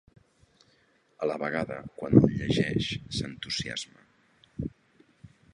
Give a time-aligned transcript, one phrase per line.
[1.25, 4.69] A la vegada quan el llegeix s'entusiasma.